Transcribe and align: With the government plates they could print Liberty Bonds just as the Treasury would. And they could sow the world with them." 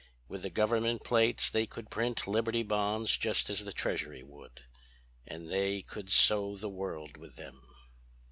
With 0.27 0.41
the 0.41 0.49
government 0.49 1.03
plates 1.03 1.51
they 1.51 1.67
could 1.67 1.91
print 1.91 2.25
Liberty 2.25 2.63
Bonds 2.63 3.15
just 3.15 3.51
as 3.51 3.63
the 3.63 3.71
Treasury 3.71 4.23
would. 4.23 4.61
And 5.27 5.47
they 5.47 5.83
could 5.83 6.09
sow 6.09 6.57
the 6.57 6.69
world 6.69 7.17
with 7.17 7.35
them." 7.35 7.61